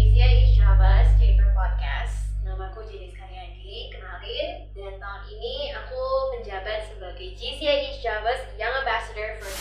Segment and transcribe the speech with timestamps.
[0.00, 2.32] JCI is Java's Chamber Podcast.
[2.40, 4.72] Namaku Jenis Karyadi, kenalin.
[4.72, 6.00] Dan tahun ini aku
[6.32, 9.52] menjabat sebagai JCI is Java's Young Ambassador for.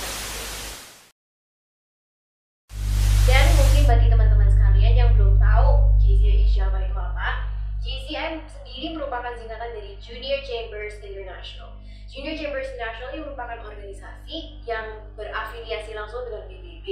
[3.27, 7.43] Dan mungkin bagi teman-teman sekalian yang belum tahu JCI is Java itu apa,
[7.83, 11.75] JCI sendiri merupakan singkatan dari Junior Chambers International.
[12.07, 16.87] Junior Chambers International ini merupakan organisasi yang berafiliasi langsung dengan PBB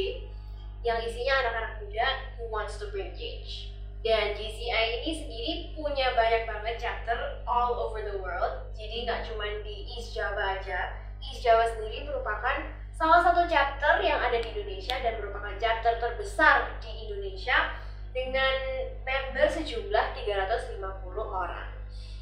[0.88, 2.08] yang isinya anak-anak muda
[2.40, 3.76] who wants to bring change.
[4.08, 8.72] Dan GCI ini sendiri punya banyak banget chapter all over the world.
[8.72, 10.96] Jadi nggak cuma di East Java aja.
[11.20, 16.80] East Java sendiri merupakan salah satu chapter yang ada di Indonesia dan merupakan chapter terbesar
[16.80, 17.76] di Indonesia
[18.16, 18.56] dengan
[19.04, 20.80] member sejumlah 350
[21.28, 21.68] orang.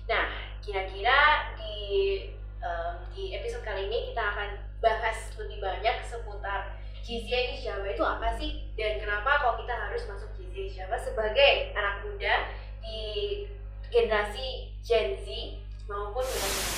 [0.09, 0.25] Nah,
[0.65, 1.77] kira-kira di
[2.65, 4.49] um, di episode kali ini kita akan
[4.81, 10.25] bahas lebih banyak seputar GCI Java itu apa sih dan kenapa kok kita harus masuk
[10.41, 12.49] GCI Java sebagai anak muda
[12.81, 13.45] di
[13.93, 15.29] generasi Gen Z
[15.85, 16.73] maupun milenial.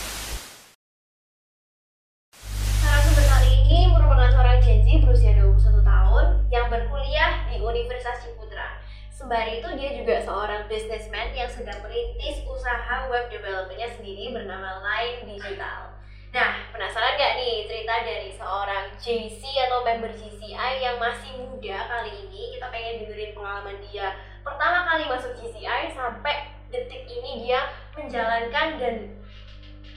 [2.84, 8.84] Narasumber kali ini merupakan seorang Gen Z berusia 21 tahun yang berkuliah di Universitas Ciputra.
[9.08, 15.24] Sembari itu dia juga seorang businessman yang sedang merintis usaha web developernya sendiri bernama Line
[15.24, 15.97] Digital.
[16.38, 22.14] Nah, penasaran gak nih cerita dari seorang JC atau member GCI yang masih muda kali
[22.14, 22.54] ini?
[22.54, 24.14] Kita pengen dengerin pengalaman dia
[24.46, 27.66] pertama kali masuk GCI sampai detik ini dia
[27.98, 29.18] menjalankan dan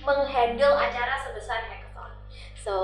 [0.01, 2.09] menghandle acara sebesar hackathon.
[2.57, 2.75] So,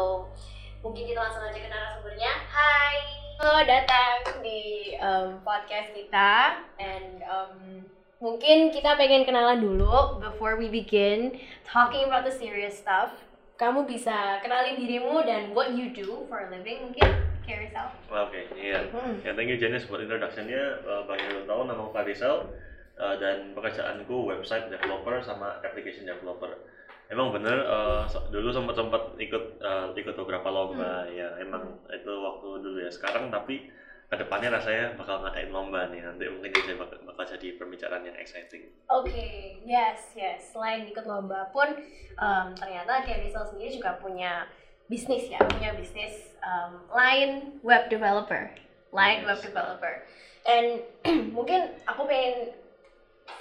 [0.84, 2.36] mungkin kita langsung aja ke narasumbernya.
[2.52, 2.96] Hai,
[3.40, 7.88] selamat datang di um, podcast kita and um,
[8.20, 13.12] mungkin kita pengen kenalan dulu before we begin talking about the serious stuff
[13.56, 17.08] kamu bisa kenalin dirimu dan what you do for a living mungkin
[17.46, 18.90] Rizal Oke, iya.
[18.90, 19.22] Hmm.
[19.22, 20.82] Ya, thank you Janice buat introduction-nya.
[20.82, 22.50] Uh, Bang Yul tahu nama Rizal
[22.98, 26.58] uh, dan pekerjaanku website developer sama application developer.
[27.06, 28.02] Emang bener uh,
[28.34, 33.30] dulu sempat sempat ikut uh, ikut beberapa lomba ya emang itu waktu dulu ya sekarang
[33.30, 33.70] tapi
[34.06, 38.14] ke depannya rasanya bakal ngadain lomba nih nanti mungkin jadi bakal, bakal jadi pembicaraan yang
[38.14, 38.70] exciting.
[38.86, 40.54] Oke, yes, yes.
[40.54, 41.66] Selain ikut lomba pun,
[42.14, 44.46] em, ternyata Rizal sendiri juga punya
[44.86, 48.54] bisnis ya, punya bisnis em, line web developer,
[48.94, 49.42] web Yes.
[49.42, 50.06] developer.
[50.46, 50.86] And
[51.36, 52.54] mungkin aku pengen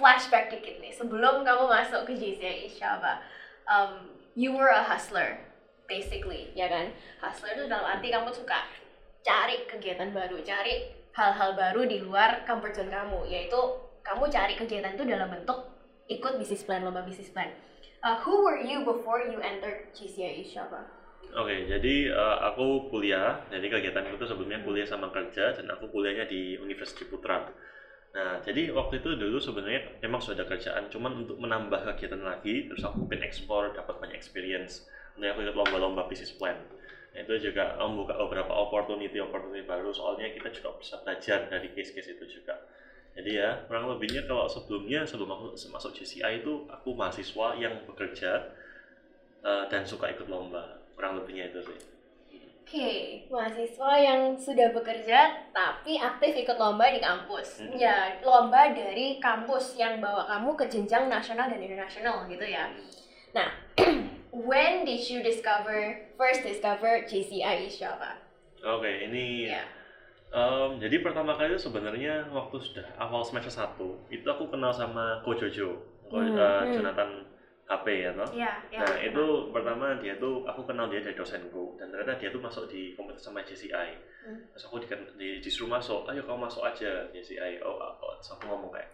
[0.01, 3.21] flashback dikit nih, sebelum kamu masuk ke JCI Java,
[3.69, 5.37] em, you were a hustler,
[5.85, 6.89] basically, ya kan?
[7.21, 8.65] Hustler itu dalam arti kamu suka
[9.25, 10.85] cari kegiatan baru, cari
[11.17, 13.57] hal-hal baru di luar comfort zone kamu, yaitu
[14.05, 15.65] kamu cari kegiatan itu dalam bentuk
[16.05, 17.49] ikut bisnis plan, lomba bisnis plan.
[18.05, 20.85] Uh, who were you before you entered GCI Java?
[21.33, 26.29] Oke, jadi uh, aku kuliah, jadi kegiatanku itu sebelumnya kuliah sama kerja dan aku kuliahnya
[26.29, 27.49] di Universitas Ciputra.
[28.13, 32.69] Nah, jadi waktu itu dulu sebenarnya emang sudah ada kerjaan, cuman untuk menambah kegiatan lagi,
[32.69, 34.85] terus aku pengen explore, dapat banyak experience.
[35.17, 36.55] Nah, aku ikut lomba-lomba business plan.
[37.15, 42.39] Itu juga membuka beberapa opportunity opportunity baru, soalnya kita juga bisa belajar dari case-case itu
[42.39, 42.59] juga.
[43.15, 48.51] Jadi ya, kurang lebihnya kalau sebelumnya sebelum aku masuk GCI itu aku mahasiswa yang bekerja
[49.39, 50.83] uh, dan suka ikut lomba.
[50.99, 51.79] Kurang lebihnya itu sih.
[52.65, 57.61] Oke, mahasiswa yang sudah bekerja tapi aktif ikut lomba di kampus.
[57.61, 57.77] Hmm.
[57.77, 62.67] Ya, lomba dari kampus yang bawa kamu ke jenjang nasional dan internasional gitu ya.
[63.37, 63.53] Nah,
[64.35, 68.19] when did you discover first discover GCI Java?
[68.59, 69.63] Oke, ini Ya.
[70.35, 75.23] em, jadi pertama kali itu sebenarnya waktu sudah awal semester 1 itu aku kenal sama
[75.23, 75.79] Ko Jojo,
[76.11, 76.75] Ko, Hmm, hmm.
[76.75, 77.23] Jonathan
[77.65, 78.29] HP ya toh.
[78.29, 78.83] Ya, ya.
[78.83, 82.69] Nah itu pertama dia tuh aku kenal dia dari dosenku dan ternyata dia tuh masuk
[82.69, 83.89] di komunitas sama JCI.
[84.27, 84.37] Hmm.
[84.53, 87.63] Terus aku di, di, disuruh masuk, ayo kamu masuk aja JCI.
[87.65, 88.13] Oh, oh.
[88.21, 88.91] Terus aku ngomong kayak,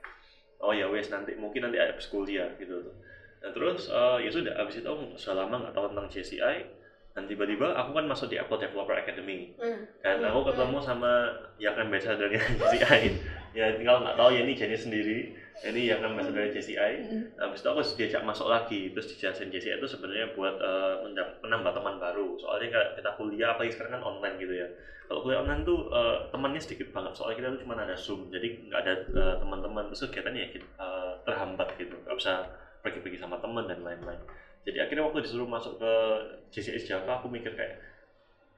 [0.64, 2.96] oh ya wes nanti mungkin nanti ada kuliah gitu tuh.
[3.42, 6.58] Nah terus eh, ya sudah abis itu aku sudah lama nggak tahu tentang JCI
[7.12, 9.84] dan tiba-tiba aku kan masuk di Apple Developer Academy Hmm.
[10.02, 11.12] dan Hmm, aku ketemu sama
[11.60, 13.02] yang ambassador-nya JCI
[13.52, 15.18] ya tinggal nggak tahu ya ini jenis sendiri
[15.68, 17.24] ini yang ambassador JCI Hmm.
[17.36, 20.56] Nah, habis itu aku diajak masuk lagi, terus dijelasin JCI itu sebenarnya buat
[21.04, 22.38] mendap- menambah teman baru.
[22.42, 24.68] Soalnya kayak kita kuliah, apalagi sekarang kan online gitu ya.
[25.10, 28.48] Kalau kuliah online tuh eh, temannya sedikit banget, soalnya kita tuh cuma ada Zoom, jadi
[28.72, 32.34] nggak ada eh, teman-teman, terus kegiatannya ya eh, terhambat gitu, nggak bisa
[33.12, 34.22] pergi-pergi sama teman dan lain-lain.
[34.64, 35.94] Jadi akhirnya waktu disuruh masuk ke
[36.56, 37.76] JCI Java, aku mikir kayak,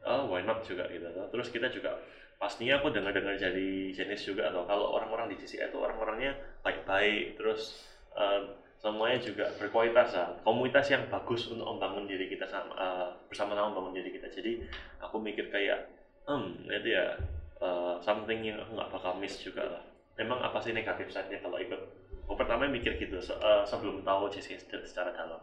[0.05, 1.09] oh why not juga gitu.
[1.09, 1.97] Terus kita juga
[2.37, 7.81] pastinya aku dengar-dengar dari jenis juga atau kalau orang-orang di JCI itu orang-orangnya baik-baik, terus
[8.13, 8.53] eh,
[8.83, 13.95] semuanya juga berkualitas lah komunitas yang bagus untuk membangun diri kita sama eh, bersama-sama membangun
[13.95, 14.59] diri kita jadi
[14.99, 15.87] aku mikir kayak
[16.27, 17.15] hmm itu ya
[17.63, 19.83] eh, something yang aku nggak bakal miss juga lah
[20.19, 21.79] memang apa sih negatif side-nya kalau ikut
[22.23, 25.39] gue pertama mikir gitu se- eh, sebelum tahu se- secara dalam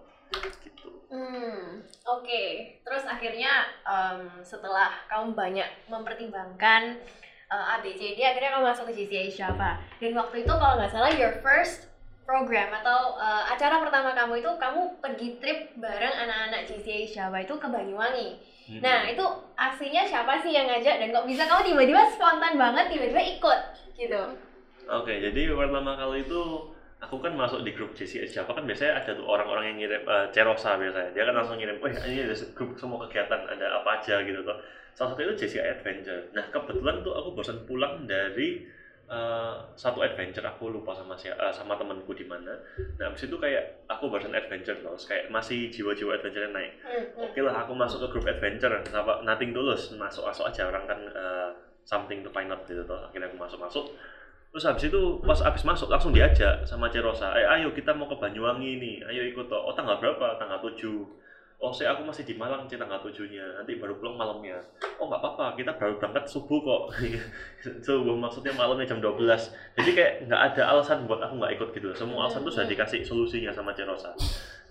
[0.61, 2.43] gitu Hmm, oke.
[2.87, 3.51] Terus akhirnya
[3.83, 7.03] em, setelah kamu banyak mempertimbangkan
[7.51, 9.83] eh, A, B, C, D, akhirnya kamu masuk ke GCI siapa?
[9.99, 11.91] Dan waktu itu kalau nggak salah your first
[12.23, 17.59] program atau eh, acara pertama kamu itu kamu pergi trip bareng anak-anak GCI siapa itu
[17.59, 18.29] ke Banyuwangi.
[18.71, 18.79] Hmm.
[18.79, 19.25] Nah itu
[19.59, 23.61] aslinya siapa sih yang ngajak dan kok bisa kamu tiba-tiba spontan banget tiba-tiba ikut
[23.99, 24.23] gitu?
[24.91, 26.41] Oke, jadi pertama kali itu
[27.01, 30.27] aku kan masuk di grup JCS Java kan biasanya ada tuh orang-orang yang ngirim eh,
[30.35, 31.11] cerosa biasanya.
[31.15, 34.57] Dia kan langsung ngirim, "Wih, ini ada grup semua kegiatan, ada apa aja gitu tuh."
[34.97, 36.23] Salah satu itu JCI Adventure.
[36.35, 38.59] Nah, kebetulan tuh aku bosan pulang dari
[39.11, 42.55] eh, satu adventure aku lupa sama si, eh, sama temanku di mana.
[42.99, 46.75] Nah, habis itu kayak aku barusan adventure terus kayak masih jiwa-jiwa adventure naik.
[46.83, 47.25] Hmm, hmm.
[47.27, 51.49] Oke lah, aku masuk ke grup adventure, apa nothing tulus, masuk-masuk aja orang kan eh,
[51.87, 52.99] something to find out gitu tuh.
[53.07, 53.87] Akhirnya aku masuk-masuk.
[54.51, 58.19] Terus habis itu pas habis masuk langsung diajak sama Cerosa, eh ayo kita mau ke
[58.19, 59.63] Banyuwangi nih, ayo ikut toh.
[59.63, 60.35] Oh tanggal berapa?
[60.43, 61.07] Tanggal 7
[61.61, 64.57] Oh saya aku masih di Malang sih tanggal 7-nya, nanti baru pulang malamnya.
[64.97, 66.97] Oh nggak apa-apa, kita baru berangkat subuh kok.
[67.85, 69.21] subuh maksudnya malamnya jam 12.
[69.77, 71.93] Jadi kayak nggak ada alasan buat aku nggak ikut gitu.
[71.93, 74.09] Semua alasan tuh sudah dikasih solusinya sama Cerosa.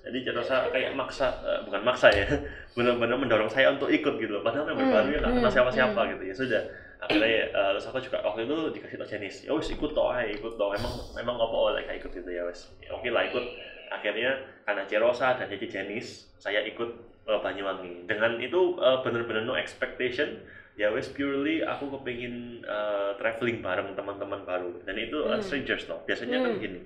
[0.02, 2.26] Jadi Cerosa kayak maksa, eh, bukan maksa ya,
[2.76, 4.42] benar-benar mendorong saya untuk ikut gitu.
[4.42, 6.64] Padahal memang Hmm, baru ya nggak kenal siapa-siapa gitu ya sudah.
[7.00, 10.36] Akhirnya eh, terus aku juga waktu itu dikasih tau Jenis, ya wes ikut toh, ayo
[10.36, 10.76] ikut toh.
[10.76, 12.68] Emang emang apa oleh kayak ikut gitu ya wes.
[12.84, 13.44] Ya, Oke lah ikut.
[13.90, 14.38] Akhirnya
[14.68, 16.90] karena Cerosa dan jadi Jenis, saya ikut
[17.26, 18.04] eh, Banyuwangi.
[18.04, 20.44] Dengan itu eh, benar-benar no expectation.
[20.76, 25.40] Ya wes purely aku kepingin eh, traveling bareng teman-teman baru dan itu Hmm.
[25.40, 26.04] strangers loh.
[26.04, 26.64] Biasanya kan Hmm.
[26.64, 26.80] gini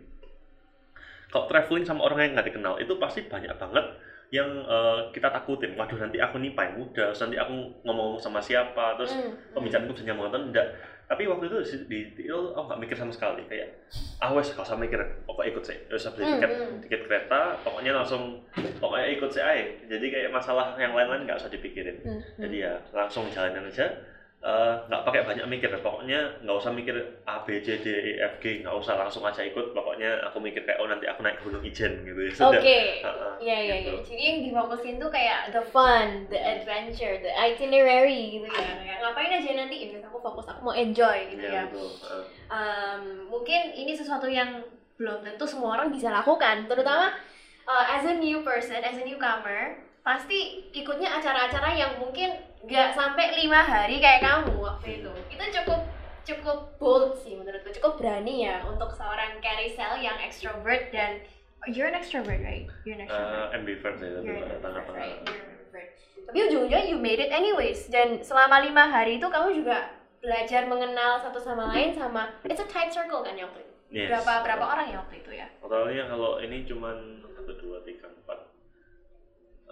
[1.33, 3.85] kalau traveling sama orang yang nggak dikenal itu pasti banyak banget
[4.33, 7.53] yang eh, kita takutin waduh nanti aku nih paling muda terus nanti aku
[7.85, 10.67] ngomong sama siapa terus Hmm, pembicaraanku bisa nyambung atau enggak.
[11.03, 13.69] Tapi waktu itu di, itu aku nggak mikir sama sekali kayak
[14.17, 14.97] ah wes gak usah mikir
[15.29, 16.77] pokoknya ikut sih terus beli Hmm, tiket hmm.
[16.81, 18.41] tiket kereta pokoknya langsung
[18.81, 22.01] pokoknya ikut sih aja jadi kayak masalah yang lain-lain nggak usah dipikirin.
[22.01, 22.21] Hmm.
[22.39, 23.85] jadi ya langsung jalanin aja
[24.43, 26.91] Eh, nggak pakai banyak mikir pokoknya nggak usah mikir
[27.23, 30.67] A B C D E F G nggak usah langsung aja ikut pokoknya aku mikir
[30.67, 32.35] kayak oh nanti aku naik gunung Ijen gitu ya Oke.
[32.35, 33.75] sudah Ha-ha, Iya iya iya.
[33.87, 33.95] gitu.
[34.03, 38.67] Jadi yang difokusin tuh kayak the fun, the adventure, the itinerary gitu ya.
[38.83, 41.63] Kayak ngapain aja nanti ini aku fokus aku mau enjoy gitu Iya, ya.
[41.71, 41.89] betul.
[42.03, 44.59] Eh, Em, mungkin ini sesuatu yang
[44.99, 47.15] belum tentu semua orang bisa lakukan, terutama
[47.63, 52.35] uh, as a new person, as a newcomer, pasti ikutnya acara-acara yang mungkin
[52.67, 55.11] gak sampai lima hari kayak kamu waktu itu.
[55.31, 55.79] Itu cukup
[56.23, 61.19] cukup bold sih menurutku, cukup berani ya untuk seorang Carousel yang extrovert dan
[61.63, 62.67] oh, you're an extrovert right?
[62.87, 63.51] You're an extrovert.
[63.51, 65.19] eh, ambivert ya tapi tengah-tengah right?
[65.19, 65.87] Introvert.
[66.23, 67.91] Tapi ujung-ujungnya you made it anyways.
[67.91, 69.91] Dan selama lima hari itu kamu juga
[70.23, 73.73] belajar mengenal satu sama lain sama it's a tight circle kan yang waktu itu.
[73.91, 74.07] Yes.
[74.07, 75.47] Berapa berapa orang ya waktu itu ya?
[75.59, 76.97] totalnya kalau ini cuman
[77.35, 78.42] satu dua tiga empat eh,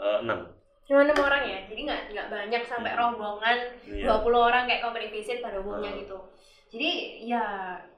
[0.02, 0.40] enam
[0.82, 1.60] Cuma enam orang ya.
[1.66, 3.00] Jadi nggak nggak banyak sampai Hmm.
[3.00, 4.12] rombongan Iya.
[4.12, 6.02] 20 orang kayak company visit pada umumnya Hmm.
[6.04, 6.18] gitu.
[6.68, 6.92] Jadi
[7.24, 7.44] ya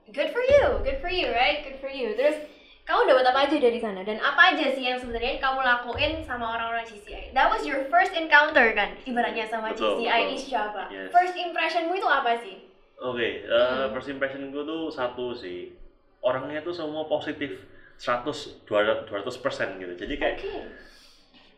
[0.07, 1.63] good for you, good for you, right?
[1.63, 2.13] Good for you.
[2.13, 2.37] Terus
[2.83, 6.53] kamu dapat apa aja dari sana dan apa aja sih yang sebenarnya kamu lakuin sama
[6.53, 7.31] orang-orang GCI?
[7.31, 10.33] That was your first encounter kan, ibaratnya sama Betul, GCI betul.
[10.35, 10.83] East Java.
[10.85, 11.09] Yes.
[11.09, 12.55] First impressionmu itu apa sih?
[12.95, 13.89] oke eh, Hmm.
[13.91, 15.75] first impression gue tuh satu sih
[16.21, 17.51] orangnya tuh semua positif
[17.97, 20.55] 100 200 200 persen gitu jadi kayak Oke.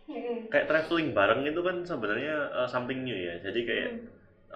[0.06, 0.46] Hmm.
[0.54, 3.42] kayak traveling bareng itu kan sebenarnya uh, something new ya.
[3.42, 4.06] Jadi kayak Hmm.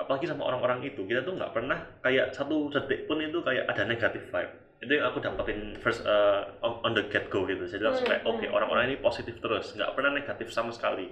[0.05, 1.75] apalagi sama orang-orang itu kita tuh nggak pernah
[2.05, 4.53] kayak satu detik pun itu kayak ada negatif vibe.
[4.79, 7.65] Itu yang aku dapetin first uh, on, the get go gitu.
[7.65, 8.55] Jadi langsung kayak oke hmm.
[8.55, 9.73] orang-orang ini positif terus.
[9.73, 11.09] Nggak pernah negatif sama sekali.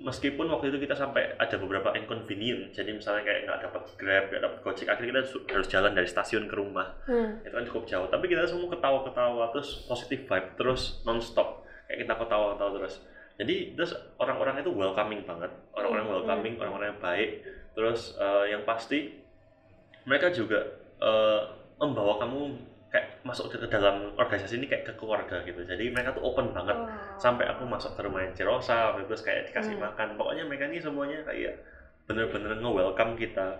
[0.00, 4.42] Meskipun waktu itu kita sampai ada beberapa inconvenient jadi misalnya kayak nggak dapat grab nggak
[4.48, 7.00] dapat gojek akhirnya kita harus jalan dari stasiun ke rumah.
[7.08, 7.40] Hmm.
[7.40, 8.08] itu kan cukup jauh.
[8.12, 11.64] Tapi kita semua ketawa-ketawa terus positif vibe terus non-stop.
[11.88, 13.00] Kayak kita ketawa-ketawa terus
[13.40, 15.48] jadi terus orang-orang itu welcoming banget.
[15.72, 16.62] Orang-orang Hmm, welcoming hmm.
[16.62, 17.30] orang-orang yang baik.
[17.72, 19.16] Terus eh, yang pasti
[20.04, 20.60] mereka juga
[21.00, 21.40] eh,
[21.76, 22.40] membawa kamu
[22.90, 25.62] kayak masuk ke dalam organisasi ini kayak ke keluarga gitu.
[25.62, 26.76] Jadi mereka tuh open banget.
[26.76, 26.88] Oh.
[27.16, 29.88] sampai aku masuk ke rumahnya Cirosa terus kayak dikasih Hmm.
[29.88, 30.08] makan.
[30.16, 31.56] Pokoknya mereka ini semuanya kayak
[32.04, 33.56] bener-bener nge-welcome kita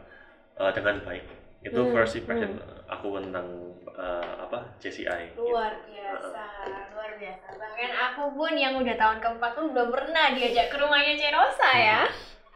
[0.58, 1.24] uh, dengan baik.
[1.60, 3.46] Itu Hmm, first impression aku tentang
[3.94, 5.44] uh, apa JCI gitu.
[5.46, 6.42] luar biasa.
[6.66, 6.79] Luar
[7.20, 11.70] biasa bahkan aku pun yang udah tahun keempat pun belum pernah diajak ke rumahnya Cerosa
[11.70, 12.00] ya.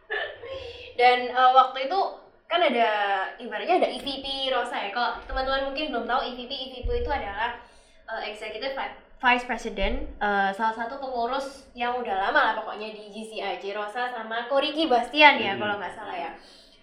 [0.98, 1.98] Dan eh, waktu itu
[2.44, 2.88] kan ada
[3.36, 4.90] ibaratnya ada EVP Rosa ya.
[4.90, 7.60] Kalau teman-teman mungkin belum tahu EVP EVP itu adalah
[8.06, 13.08] eh, Executive Vi- Vice President eh, salah satu pengurus yang udah lama lah pokoknya di
[13.10, 15.60] GCI Rosa sama Koriki Bastian ya Hmm.
[15.60, 16.30] kalau nggak salah ya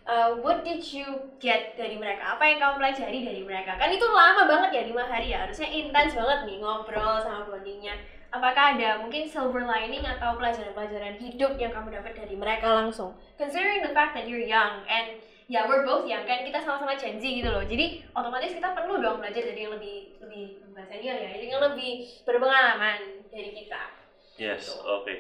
[0.07, 1.05] uh, what did you
[1.37, 2.37] get dari mereka?
[2.37, 3.77] Apa yang kamu pelajari dari mereka?
[3.77, 7.97] Kan itu lama banget ya lima hari ya, harusnya intens banget nih ngobrol sama bondingnya.
[8.31, 13.11] Apakah ada mungkin silver lining atau pelajaran-pelajaran hidup yang kamu dapat dari mereka langsung?
[13.35, 15.19] Considering the fact that you're young and
[15.51, 17.59] ya we're both young kan kita sama-sama Gen Z gitu loh.
[17.67, 22.07] Jadi otomatis kita perlu dong belajar dari yang lebih lebih bukan senior ya, yang lebih
[22.23, 23.83] berpengalaman dari kita.
[24.39, 25.11] Yes, oke.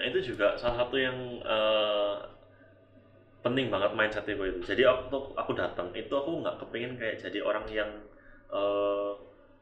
[0.00, 2.35] Nah itu juga salah satu yang uh,
[3.46, 4.60] penting banget mindset gue itu.
[4.70, 7.90] Jadi waktu aku datang itu aku nggak kepingin kayak jadi orang yang
[8.50, 9.12] uh,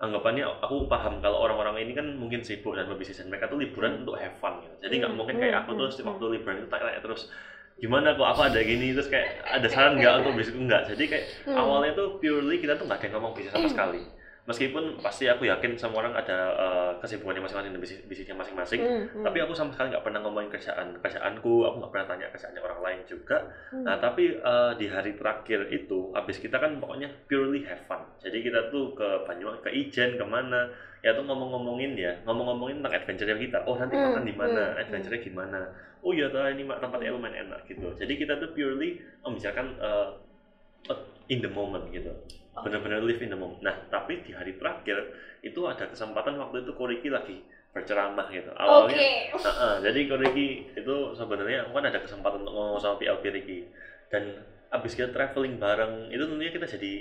[0.04, 4.02] anggapannya aku paham kalau orang-orang ini kan mungkin sibuk dan berbisnis dan mereka tuh liburan
[4.02, 4.74] untuk have fun gitu.
[4.84, 6.10] Jadi nggak Hmm, mungkin kayak hmm, aku hmm, terus hmm.
[6.10, 7.22] waktu liburan itu tanya terus
[7.82, 10.82] gimana kok apa ada gini terus kayak ada saran nggak untuk bisnisku nggak.
[10.94, 11.54] Jadi kayak Hmm.
[11.54, 14.02] awalnya tuh purely kita tuh nggak ada yang ngomong bisnis sama sekali.
[14.44, 18.80] Meskipun pasti aku yakin semua orang ada uh, kesibukannya masing-masing dan bisnis bisnisnya masing-masing.
[18.84, 19.24] Hmm, hmm.
[19.24, 22.80] Tapi aku sama sekali nggak pernah ngomongin kerjaan kerjaanku, aku nggak pernah tanya kerjaannya orang
[22.84, 23.40] lain juga.
[23.72, 23.88] Hmm.
[23.88, 28.04] Nah tapi eh, di hari terakhir itu, abis kita kan pokoknya purely have fun.
[28.20, 30.68] Jadi kita tuh ke Banyuwangi, ke Ijen, ke mana,
[31.00, 33.64] ya tuh ngomong-ngomongin ya, ngomong-ngomongin tentang adventure kita.
[33.64, 35.60] Oh nanti Hmm, makan di mana, hmm, adventure-nya gimana.
[36.04, 37.96] Oh iya tuh ini tempatnya lumayan enak gitu.
[37.96, 40.08] Jadi kita tuh purely membicarakan eh,
[41.32, 42.12] in the moment gitu.
[42.54, 42.70] Oke.
[42.70, 43.60] Bener-bener live in the moment.
[43.60, 44.96] Nah tapi di hari terakhir
[45.42, 47.42] itu ada kesempatan waktu itu Koriki lagi
[47.74, 48.54] berceramah gitu.
[48.54, 49.10] Awalnya Oke.
[49.34, 53.58] Heeh, jadi kalau Ricky itu sebenarnya aku kan ada kesempatan untuk ngomong sama PLP Ricky
[54.08, 54.30] dan
[54.70, 56.92] abis kita traveling bareng itu tentunya kita jadi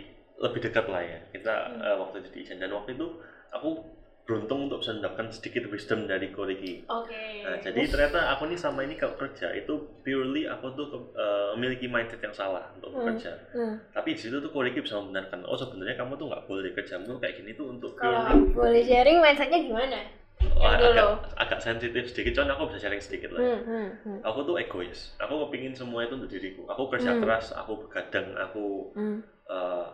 [0.41, 1.77] lebih dekat lah ya kita Hmm.
[1.79, 3.05] eh, waktu itu di Ijen dan waktu itu
[3.49, 3.85] aku
[4.23, 6.87] beruntung untuk bisa mendapatkan sedikit wisdom dari Ko Ricky.
[6.87, 7.43] Oke.
[7.43, 11.91] Nah, jadi ternyata aku nih sama ini kalau kerja itu purely aku tuh eh, memiliki
[11.91, 13.03] mindset yang salah untuk Hmm.
[13.03, 13.35] bekerja.
[13.51, 13.75] Hmm.
[13.91, 17.19] Tapi di situ tuh Ko Ricky bisa membenarkan, oh sebenarnya kamu tuh nggak boleh kerjamu
[17.19, 19.99] kayak gini tuh untuk Kalau purely boleh sharing mindsetnya gimana?
[20.53, 20.91] Wah, yang dulu.
[20.91, 21.07] agak,
[21.39, 23.43] agak sensitif sedikit, cuman aku bisa sharing sedikit lah.
[23.43, 24.19] Hmm, hmm, hmm.
[24.23, 27.21] aku tuh egois aku kepingin semua itu untuk diriku aku kerja Hmm.
[27.23, 29.19] keras aku begadang aku Hmm.
[29.47, 29.87] uh,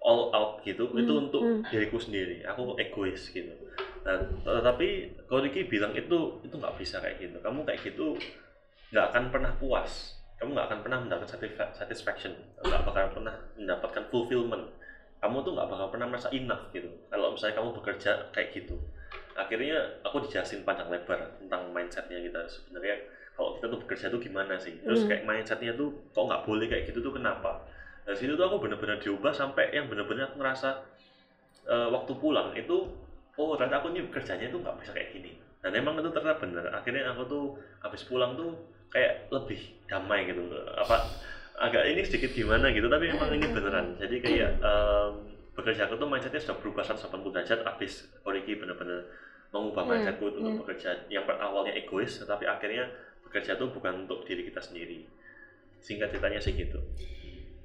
[0.00, 1.62] all out gitu itu Hmm, untuk hmm.
[1.68, 2.40] diriku sendiri.
[2.44, 3.52] Aku egois gitu.
[4.00, 4.88] Nah tetapi
[5.28, 7.36] kalau Ricky bilang itu itu nggak bisa kayak gitu.
[7.38, 8.16] Kamu kayak gitu
[8.90, 10.16] nggak akan pernah puas.
[10.40, 12.32] Kamu nggak akan pernah mendapatkan satisfa- satisfaction.
[12.64, 14.64] Nggak bakal pernah mendapatkan fulfillment.
[15.20, 16.88] Kamu tuh nggak bakal pernah merasa enough gitu.
[17.06, 18.76] Kalau misalnya kamu bekerja kayak gitu
[19.30, 22.44] akhirnya aku dijelasin panjang lebar tentang mindsetnya kita.
[22.46, 22.96] Sebenarnya
[23.32, 24.80] kalau kita tuh bekerja tuh gimana sih?
[24.80, 25.08] Terus Hmm.
[25.08, 27.64] kayak mindsetnya tuh kok nggak boleh kayak gitu tuh kenapa
[28.10, 30.82] dari situ tuh aku bener-bener diubah sampai yang bener-bener aku ngerasa
[31.70, 32.90] eh, waktu pulang itu
[33.38, 35.38] oh ternyata aku nih kerjanya tuh nggak bisa kayak gini.
[35.62, 36.74] Dan emang itu ternyata bener.
[36.74, 37.44] Akhirnya aku tuh
[37.78, 38.58] habis pulang tuh
[38.90, 40.42] kayak lebih damai gitu.
[40.74, 41.06] Apa
[41.62, 43.94] agak ini sedikit gimana gitu tapi emang ini beneran.
[43.94, 45.10] Jadi kayak em,
[45.54, 49.06] bekerja aku tuh mindsetnya sudah berubah 180 derajat habis Oriki bener-bener
[49.54, 50.58] mengubah Hmm, mindsetku untuk hmm.
[50.66, 52.90] bekerja yang awalnya egois tetapi akhirnya
[53.22, 55.06] bekerja tuh bukan untuk diri kita sendiri.
[55.78, 56.82] Singkat ceritanya sih gitu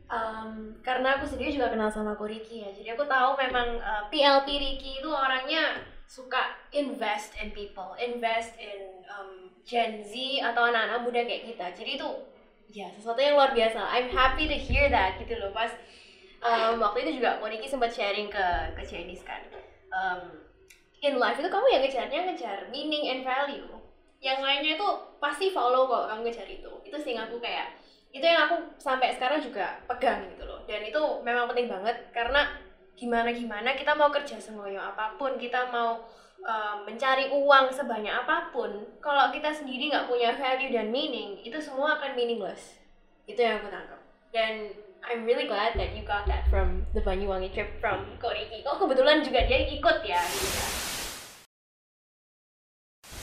[0.05, 4.05] Um, karena aku sendiri juga kenal sama Ko Ricky ya, jadi aku tahu memang uh,
[4.13, 10.13] PLP Ricky itu orangnya suka invest in people, invest in um, Gen Z
[10.45, 11.65] atau anak-anak muda kayak kita.
[11.73, 12.09] Jadi itu
[12.69, 13.81] ya sesuatu yang luar biasa.
[13.81, 15.49] I'm happy to hear that gitu loh.
[15.49, 15.73] Pas
[16.45, 18.45] um, waktu itu juga Ko Ricky sempat sharing ke
[18.77, 19.41] ke Chinese kan.
[19.89, 20.45] Um,
[21.01, 23.73] in life itu kamu yang ngejarnya ngejar meaning and value.
[24.21, 26.71] Yang lainnya itu pasti follow kok kamu ngejar itu.
[26.85, 27.73] Itu sih aku kayak
[28.15, 30.63] itu yang aku sampai sekarang juga pegang gitu loh.
[30.63, 32.47] Dan itu memang penting banget karena
[32.95, 35.99] gimana gimana kita mau kerja semuanya apa pun kita mau
[36.39, 38.71] um, mencari uang sebanyak apa pun
[39.03, 42.79] kalau kita sendiri nggak punya value dan meaning itu semua akan meaningless.
[43.27, 43.99] Itu yang aku tangkap.
[44.31, 44.71] Dan
[45.03, 49.27] I'm really glad that you got that from the Banyuwangi trip from Koriki oh kebetulan
[49.27, 50.23] juga dia ikut ya.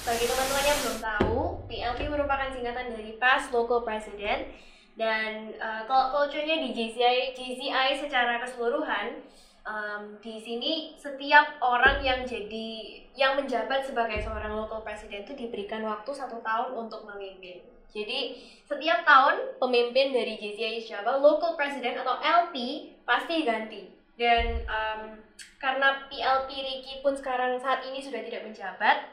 [0.03, 1.39] Bagi teman-teman yang belum tahu,
[1.71, 4.51] PLP merupakan singkatan dari Past Local President
[4.97, 9.25] dan uh, culture-nya di JCI, JCI secara keseluruhan
[9.65, 15.85] um, di sini setiap orang yang jadi yang menjabat sebagai seorang local president itu diberikan
[15.85, 17.65] waktu satu tahun untuk memimpin.
[17.93, 25.21] Jadi setiap tahun pemimpin dari JCI Java local president atau LP pasti ganti dan um,
[25.61, 29.09] karena PLP Ricky pun sekarang saat ini sudah tidak menjabat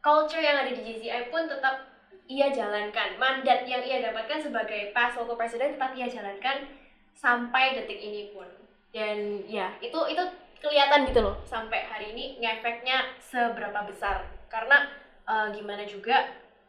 [0.00, 1.95] culture yang ada di JCI pun tetap
[2.26, 3.18] ia jalankan.
[3.18, 6.66] Mandat yang ia dapatkan sebagai past local president tetap ia jalankan
[7.14, 8.46] sampai detik ini pun.
[8.90, 10.22] Dan ya itu itu
[10.58, 11.38] kelihatan gitu loh.
[11.46, 14.26] Sampai hari ini ngefeknya seberapa besar.
[14.50, 14.90] Karena
[15.26, 16.26] eh, gimana juga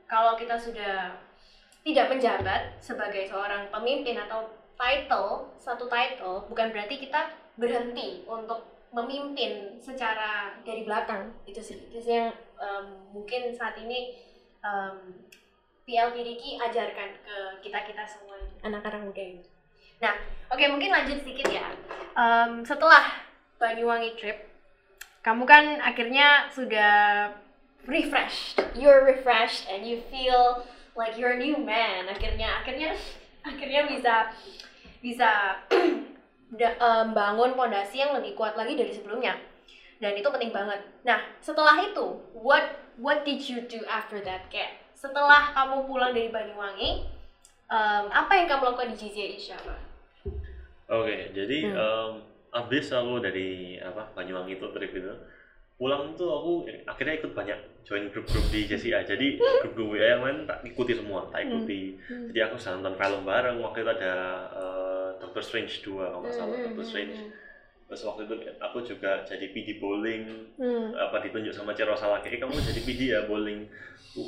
[0.07, 1.17] kalau kita sudah
[1.83, 9.75] tidak menjabat sebagai seorang pemimpin atau title satu title bukan berarti kita berhenti untuk memimpin
[9.81, 11.33] secara dari belakang.
[11.43, 11.89] Itu sih.
[11.91, 14.15] Itu sih yang em, mungkin saat ini
[14.63, 15.27] em,
[15.87, 19.57] PLP Riki ajarkan ke kita kita semua anak-anak muda ini
[19.97, 20.13] Nah,
[20.53, 21.73] oke mungkin lanjut sedikit ya.
[22.13, 23.25] Em, setelah
[23.57, 24.45] Banyuwangi trip,
[25.25, 27.33] kamu kan akhirnya sudah
[27.89, 28.61] refreshed.
[28.77, 30.61] You're refreshed and you feel
[30.93, 32.05] like you're a new man.
[32.05, 32.93] Akhirnya, akhirnya,
[33.41, 34.15] akhirnya bisa
[35.01, 35.29] bisa
[36.85, 39.33] em, bangun pondasi yang lebih kuat lagi dari sebelumnya.
[39.97, 40.85] Dan itu penting banget.
[41.01, 44.45] Nah, setelah itu, what what did you do after that?
[44.53, 46.89] Kayak setelah kamu pulang dari Banyuwangi,
[47.69, 49.75] em, apa yang kamu lakukan di GZA Isyaba?
[50.89, 51.77] Oke, jadi Hmm.
[51.77, 52.11] em,
[52.49, 55.13] abis aku dari apa Banyuwangi itu trip itu
[55.77, 56.51] pulang tuh aku
[56.89, 59.05] akhirnya ikut banyak join grup-grup di JCI.
[59.05, 61.93] Jadi grup-grup WA yang lain tak ikuti semua, tak ikuti.
[62.09, 63.61] Jadi aku bisa nonton film bareng.
[63.61, 64.13] Waktu itu ada
[64.57, 67.17] eh, Doctor Strange 2 kalau nggak salah Hmm, Doctor Strange.
[67.87, 70.23] Terus waktu itu aku juga jadi PD bowling.
[70.59, 70.91] Hmm.
[70.91, 73.63] apa ditunjuk sama Cerosa lagi eh, kamu jadi PD ya bowling.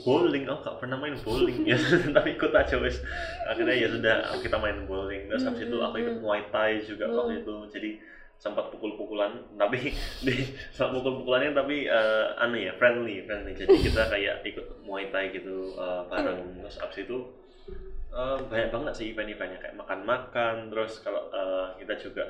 [0.06, 0.46] Bowling?
[0.48, 1.66] Aku gak pernah main bowling.
[1.70, 1.76] Ya
[2.16, 3.04] tapi ikut aja wes.
[3.44, 5.28] Akhirnya ya sudah kita main bowling.
[5.28, 7.18] Terus habis itu aku ikut Muay Thai juga Hmm.
[7.20, 7.56] waktu itu.
[7.74, 7.92] Jadi
[8.40, 9.92] sempat pukul-pukulan tapi
[10.26, 10.34] di
[10.72, 13.52] sempat pukul-pukulannya tapi eh, aneh ya friendly friendly.
[13.52, 16.64] Jadi kita kayak ikut Muay Thai gitu eh, bareng.
[16.64, 17.18] Terus habis itu
[18.16, 19.60] eh, banyak banget sih event-eventnya.
[19.60, 22.24] Kayak makan-makan terus kalau eh, kita juga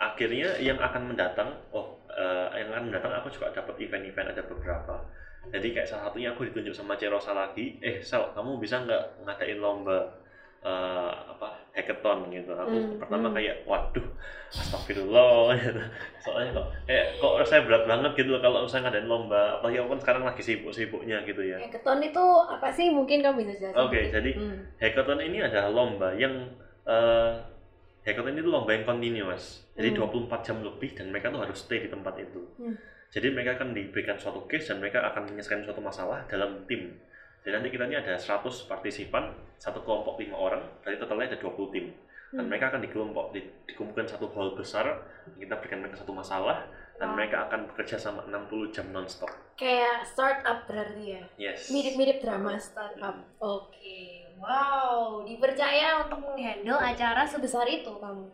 [0.00, 4.94] akhirnya yang akan mendatang oh eh, yang akan mendatang aku juga dapat event-event ada beberapa
[5.52, 9.60] jadi kayak salah satunya aku ditunjuk sama Cerosa lagi eh Sel kamu bisa nggak ngadain
[9.60, 9.98] lomba
[10.60, 13.36] eh, apa hackathon gitu aku Hmm, pertama hmm.
[13.36, 14.04] kayak waduh
[14.52, 15.80] astagfirullah gitu.
[16.24, 19.88] soalnya kok kayak kok rasanya berat banget gitu loh kalau misalnya ngadain lomba apalagi aku
[19.96, 22.88] kan sekarang lagi sibuk-sibuknya gitu ya Hackathon itu apa sih?
[22.90, 23.78] Mungkin kamu bisa jelasin.
[23.78, 24.14] Oke, sedikit?
[24.16, 24.58] jadi Hmm.
[24.76, 26.34] hackathon ini adalah lomba yang
[26.84, 27.32] eh
[28.02, 29.64] hackathon itu lomba yang continuous.
[29.80, 29.98] Jadi Hmm.
[30.04, 32.40] 24 jam lebih dan mereka tuh harus stay di tempat itu.
[32.60, 32.76] Hmm.
[33.08, 37.00] Jadi mereka akan diberikan suatu case dan mereka akan menyelesaikan suatu masalah dalam tim.
[37.40, 41.72] Jadi nanti kita ini ada 100 partisipan, satu kelompok lima orang, berarti totalnya ada 20
[41.72, 41.86] tim.
[42.30, 42.48] Dan Hmm.
[42.52, 44.86] mereka akan dikelompok, di, dikumpulkan satu hall besar,
[45.34, 46.62] kita berikan mereka satu masalah,
[46.94, 47.16] dan Wow.
[47.16, 49.32] mereka akan bekerja sama 60 jam non-stop.
[49.56, 51.22] Kayak startup berarti ya?
[51.40, 51.72] Yes.
[51.72, 53.18] Mirip-mirip drama startup.
[53.40, 58.30] Oke, wow, dipercaya untuk menghandle acara sebesar itu kamu.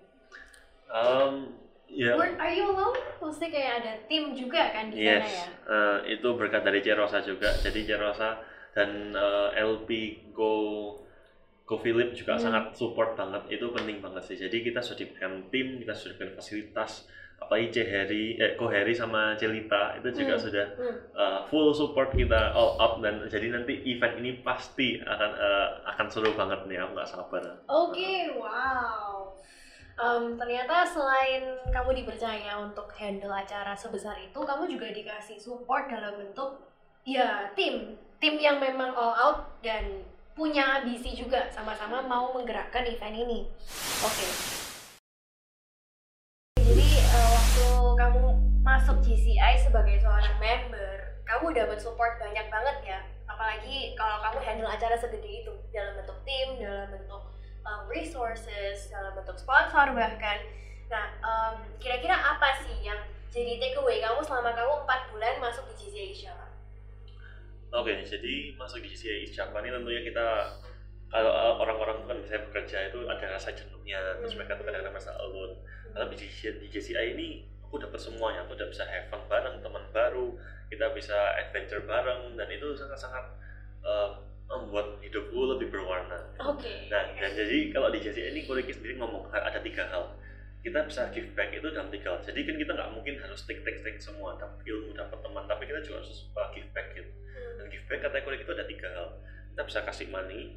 [0.90, 1.52] Um,
[1.90, 2.96] ya, Were- Are you alone?
[3.18, 5.46] Pasti kayak ada tim juga kan di sana Yes, ya?
[5.66, 7.50] eh, itu berkat dari Cerosa juga.
[7.58, 8.38] Jadi Cerosa
[8.76, 9.90] dan eh, LP
[10.30, 10.54] Go
[11.66, 12.44] Go Philip juga Hmm.
[12.46, 13.42] sangat support banget.
[13.50, 14.36] Itu penting banget sih.
[14.38, 16.92] Jadi kita sudah diberikan tim, kita sudah diberikan fasilitas.
[17.36, 20.44] Apalagi Harry, eh Ko Harry sama Celita itu juga Hmm.
[20.46, 20.96] sudah Hmm.
[21.16, 26.06] eh, full support kita all up dan jadi nanti event ini pasti akan eh, akan
[26.08, 26.78] seru banget nih.
[26.80, 27.42] Aku nggak sabar.
[27.68, 29.35] Oke, wow.
[30.06, 36.14] Em, ternyata selain kamu dipercaya untuk handle acara sebesar itu, kamu juga dikasih support dalam
[36.14, 36.62] bentuk
[37.02, 40.06] ya tim, tim yang memang all out dan
[40.38, 43.50] punya ambisi juga sama-sama mau menggerakkan event ini.
[44.06, 44.26] Oke.
[46.62, 47.66] Jadi eh, waktu
[47.98, 48.24] kamu
[48.62, 53.00] masuk GCI sebagai seorang member, kamu dapat support banyak banget ya.
[53.26, 57.35] Apalagi kalau kamu handle acara segede itu dalam bentuk tim, dalam bentuk
[57.66, 60.38] um, resources, dalam bentuk sponsor bahkan.
[60.86, 65.74] Nah, em, kira-kira apa sih yang jadi takeaway kamu selama kamu empat bulan masuk di
[65.90, 66.34] GCI Asia?
[67.74, 70.26] Oke, jadi masuk di GCI Japan ini tentunya kita
[71.06, 74.42] kalau uh, orang-orang kan biasanya bekerja itu ada rasa jenuhnya, terus Hmm.
[74.42, 75.54] mereka tuh kadang-kadang merasa alone.
[75.94, 77.28] Tapi di, di JCI ini
[77.66, 80.34] aku dapat semuanya, aku udah bisa have fun bareng teman baru,
[80.70, 83.24] kita bisa adventure bareng dan itu sangat-sangat
[83.86, 86.18] uh, membuat hidupku lebih berwarna.
[86.42, 86.86] Oke.
[86.86, 90.14] Nah, dan jadi kalau di JCI ini Kuriki sendiri ngomong ada tiga hal.
[90.62, 92.18] Kita bisa give back itu dalam tiga hal.
[92.22, 95.66] Jadi kan kita nggak mungkin harus take take take semua, dapat ilmu, dapat teman, tapi
[95.66, 97.60] kita juga harus uh, give back gitu Hmm.
[97.60, 99.06] dan give back kata kuliah itu ada tiga hal
[99.52, 100.56] kita bisa kasih money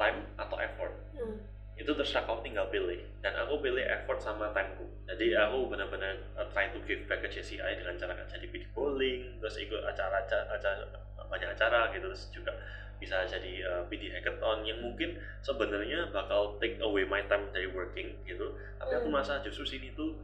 [0.00, 1.36] time atau effort Hmm.
[1.76, 6.48] itu terserah kau tinggal pilih dan aku pilih effort sama timeku jadi aku benar-benar uh,
[6.48, 10.88] try to give back ke JCI dengan cara jadi PD bowling terus ikut acara acara
[11.28, 12.56] banyak acara gitu terus juga
[13.04, 18.16] bisa jadi uh, PD hackathon yang mungkin sebenarnya bakal take away my time dari working
[18.24, 19.14] gitu tapi aku Hmm.
[19.14, 20.16] merasa justru sini tuh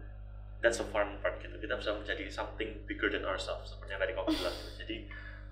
[0.59, 4.13] that's a fun part gitu kita bisa menjadi something bigger than ourselves seperti yang tadi
[4.13, 4.71] kau bilang gitu.
[4.81, 4.97] jadi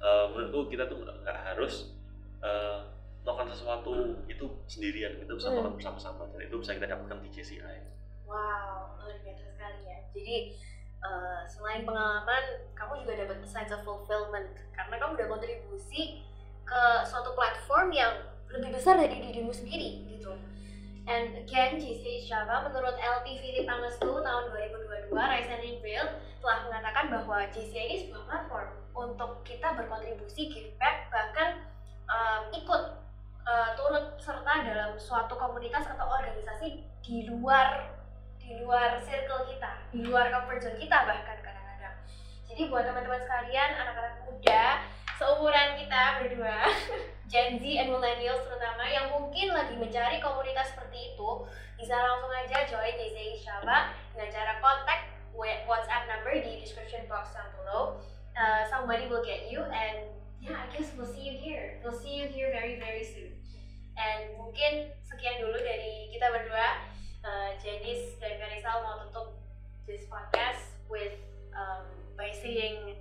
[0.01, 1.93] uh, menurutku kita tuh nggak harus
[2.41, 2.89] uh,
[3.21, 3.93] melakukan sesuatu
[4.25, 5.61] itu sendirian kita bisa Hmm.
[5.61, 7.79] melakukan bersama-sama dan itu bisa kita dapatkan di JCI
[8.25, 10.05] Wow, luar biasa sekali ya.
[10.13, 10.53] Jadi
[10.99, 12.45] eh, selain pengalaman,
[12.77, 16.21] kamu juga dapat sense of fulfillment karena kamu udah kontribusi
[16.69, 18.13] ke suatu platform yang
[18.53, 20.37] lebih besar dari dirimu sendiri gitu.
[21.09, 24.45] And again, GC Java menurut LP Philip Angestu tahun
[25.09, 26.11] 2022, Rise and Rebuild
[26.45, 31.65] telah mengatakan bahwa GC ini sebuah platform untuk kita berkontribusi, give back, bahkan
[32.13, 33.01] um, ikut
[33.49, 37.97] uh, turut serta dalam suatu komunitas atau organisasi di luar
[38.37, 41.97] di luar circle kita, di luar comfort zone kita bahkan kadang-kadang.
[42.49, 44.65] Jadi buat teman-teman sekalian, anak-anak muda
[45.19, 46.71] seumuran kita berdua,
[47.31, 51.31] Gen Z and Millennials terutama yang mungkin lagi mencari komunitas seperti itu,
[51.75, 57.51] bisa langsung aja join JCI Shaba dengan cara kontak WhatsApp number di description box down
[57.63, 58.03] below.
[58.35, 60.11] Uh, somebody will get you and
[60.43, 61.79] yeah, I guess we'll see you here.
[61.83, 63.35] We'll see you here very very soon.
[63.99, 66.69] And mungkin sekian dulu dari kita berdua.
[67.19, 69.43] Uh, Janice dan Karisal mau tutup
[69.91, 71.19] this podcast with
[71.51, 72.95] um, by saying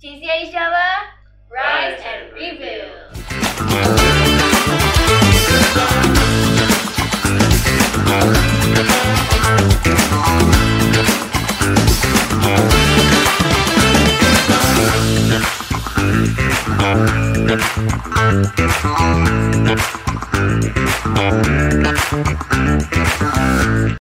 [0.00, 1.10] TCA Java,
[1.50, 3.08] rise and rebuild.